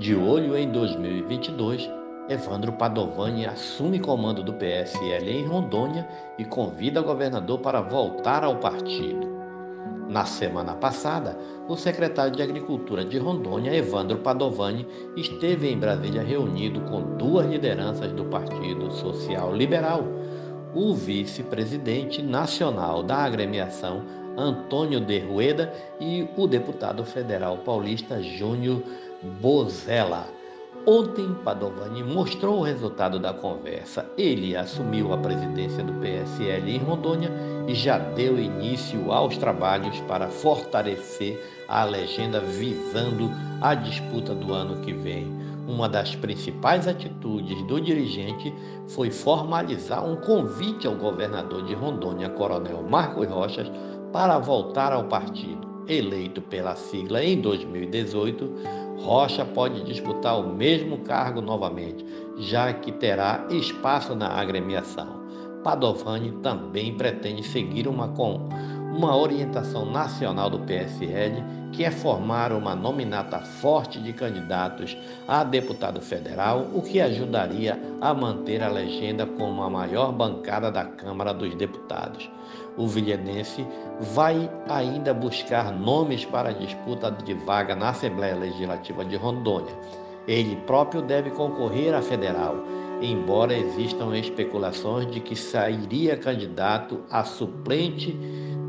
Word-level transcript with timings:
De 0.00 0.16
olho 0.16 0.56
em 0.56 0.72
2022, 0.72 1.90
Evandro 2.26 2.72
Padovani 2.72 3.44
assume 3.44 4.00
comando 4.00 4.42
do 4.42 4.54
PSL 4.54 5.30
em 5.30 5.44
Rondônia 5.44 6.08
e 6.38 6.44
convida 6.46 7.02
o 7.02 7.04
governador 7.04 7.58
para 7.58 7.82
voltar 7.82 8.42
ao 8.42 8.56
partido. 8.56 9.28
Na 10.08 10.24
semana 10.24 10.72
passada, 10.72 11.36
o 11.68 11.76
secretário 11.76 12.34
de 12.34 12.42
Agricultura 12.42 13.04
de 13.04 13.18
Rondônia, 13.18 13.76
Evandro 13.76 14.20
Padovani, 14.20 14.86
esteve 15.18 15.68
em 15.68 15.78
Brasília 15.78 16.22
reunido 16.22 16.80
com 16.90 17.18
duas 17.18 17.46
lideranças 17.46 18.10
do 18.10 18.24
Partido 18.24 18.90
Social 18.90 19.54
Liberal, 19.54 20.02
o 20.74 20.94
vice-presidente 20.94 22.22
nacional 22.22 23.02
da 23.02 23.16
agremiação, 23.18 24.02
Antônio 24.36 25.00
de 25.00 25.18
Rueda, 25.18 25.72
e 26.00 26.28
o 26.36 26.46
deputado 26.46 27.04
federal 27.04 27.58
paulista 27.58 28.22
Júnior 28.22 28.82
Bozella. 29.40 30.26
Ontem, 30.86 31.34
Padovani 31.44 32.02
mostrou 32.02 32.60
o 32.60 32.62
resultado 32.62 33.18
da 33.18 33.34
conversa. 33.34 34.06
Ele 34.16 34.56
assumiu 34.56 35.12
a 35.12 35.18
presidência 35.18 35.84
do 35.84 35.92
PSL 35.94 36.74
em 36.74 36.78
Rondônia 36.78 37.30
e 37.68 37.74
já 37.74 37.98
deu 37.98 38.38
início 38.38 39.12
aos 39.12 39.36
trabalhos 39.36 40.00
para 40.08 40.28
fortalecer 40.28 41.38
a 41.68 41.84
legenda 41.84 42.40
visando 42.40 43.30
a 43.60 43.74
disputa 43.74 44.34
do 44.34 44.54
ano 44.54 44.80
que 44.80 44.92
vem. 44.92 45.30
Uma 45.70 45.88
das 45.88 46.16
principais 46.16 46.88
atitudes 46.88 47.62
do 47.68 47.80
dirigente 47.80 48.52
foi 48.88 49.08
formalizar 49.08 50.04
um 50.04 50.16
convite 50.16 50.84
ao 50.84 50.96
governador 50.96 51.64
de 51.64 51.74
Rondônia, 51.74 52.28
Coronel 52.28 52.82
Marcos 52.82 53.28
Rochas, 53.28 53.70
para 54.12 54.36
voltar 54.40 54.92
ao 54.92 55.04
partido. 55.04 55.84
Eleito 55.86 56.42
pela 56.42 56.74
sigla 56.74 57.22
em 57.22 57.40
2018, 57.40 58.52
Rocha 58.98 59.44
pode 59.44 59.84
disputar 59.84 60.40
o 60.40 60.52
mesmo 60.52 60.98
cargo 60.98 61.40
novamente, 61.40 62.04
já 62.36 62.72
que 62.72 62.90
terá 62.90 63.46
espaço 63.48 64.16
na 64.16 64.26
agremiação. 64.26 65.20
Padovani 65.62 66.32
também 66.42 66.96
pretende 66.96 67.44
seguir 67.44 67.86
uma, 67.86 68.08
com 68.08 68.48
uma 68.90 69.16
orientação 69.16 69.84
nacional 69.90 70.50
do 70.50 70.58
PSL, 70.60 71.42
que 71.72 71.84
é 71.84 71.90
formar 71.90 72.52
uma 72.52 72.74
nominata 72.74 73.38
forte 73.38 74.00
de 74.00 74.12
candidatos 74.12 74.96
a 75.28 75.44
deputado 75.44 76.00
federal, 76.00 76.66
o 76.74 76.82
que 76.82 77.00
ajudaria 77.00 77.80
a 78.00 78.12
manter 78.12 78.62
a 78.62 78.68
legenda 78.68 79.24
como 79.24 79.62
a 79.62 79.70
maior 79.70 80.12
bancada 80.12 80.70
da 80.70 80.84
Câmara 80.84 81.32
dos 81.32 81.54
Deputados. 81.54 82.28
O 82.76 82.86
vilhenense 82.86 83.64
vai 84.00 84.50
ainda 84.68 85.14
buscar 85.14 85.72
nomes 85.72 86.24
para 86.24 86.48
a 86.48 86.52
disputa 86.52 87.10
de 87.10 87.34
vaga 87.34 87.76
na 87.76 87.90
Assembleia 87.90 88.34
Legislativa 88.34 89.04
de 89.04 89.16
Rondônia. 89.16 89.74
Ele 90.26 90.56
próprio 90.66 91.02
deve 91.02 91.30
concorrer 91.30 91.94
à 91.94 92.02
federal, 92.02 92.56
embora 93.00 93.56
existam 93.56 94.16
especulações 94.16 95.10
de 95.10 95.20
que 95.20 95.34
sairia 95.34 96.16
candidato 96.16 97.00
a 97.10 97.24
suplente 97.24 98.16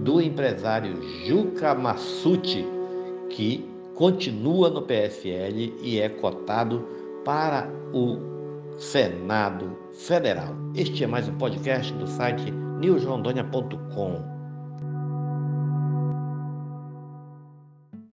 do 0.00 0.20
empresário 0.20 1.00
Juca 1.26 1.74
Massucci, 1.74 2.64
que 3.28 3.68
continua 3.94 4.70
no 4.70 4.82
PSL 4.82 5.74
e 5.82 6.00
é 6.00 6.08
cotado 6.08 6.86
para 7.24 7.68
o 7.92 8.18
Senado 8.78 9.76
Federal. 9.92 10.54
Este 10.74 11.04
é 11.04 11.06
mais 11.06 11.28
um 11.28 11.36
podcast 11.36 11.92
do 11.94 12.06
site 12.06 12.50
newsrondônia.com. 12.50 14.39